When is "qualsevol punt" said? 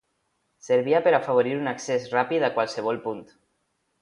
2.57-3.23